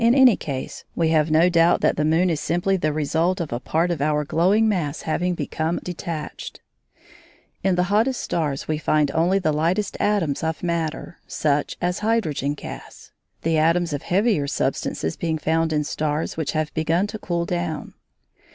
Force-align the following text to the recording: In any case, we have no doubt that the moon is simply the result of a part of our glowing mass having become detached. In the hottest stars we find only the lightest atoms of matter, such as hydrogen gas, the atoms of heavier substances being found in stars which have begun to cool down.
In 0.03 0.15
any 0.15 0.35
case, 0.35 0.83
we 0.95 1.09
have 1.09 1.29
no 1.29 1.47
doubt 1.47 1.81
that 1.81 1.95
the 1.95 2.03
moon 2.03 2.31
is 2.31 2.39
simply 2.39 2.75
the 2.75 2.91
result 2.91 3.39
of 3.39 3.53
a 3.53 3.59
part 3.59 3.91
of 3.91 4.01
our 4.01 4.25
glowing 4.25 4.67
mass 4.67 5.03
having 5.03 5.35
become 5.35 5.79
detached. 5.83 6.59
In 7.63 7.75
the 7.75 7.83
hottest 7.93 8.19
stars 8.19 8.67
we 8.67 8.79
find 8.79 9.11
only 9.11 9.37
the 9.37 9.53
lightest 9.53 9.97
atoms 9.99 10.41
of 10.43 10.63
matter, 10.63 11.19
such 11.27 11.77
as 11.83 11.99
hydrogen 11.99 12.55
gas, 12.55 13.11
the 13.43 13.59
atoms 13.59 13.93
of 13.93 14.01
heavier 14.01 14.47
substances 14.47 15.15
being 15.15 15.37
found 15.37 15.71
in 15.71 15.83
stars 15.83 16.35
which 16.35 16.53
have 16.53 16.73
begun 16.73 17.05
to 17.05 17.19
cool 17.19 17.45
down. 17.45 17.93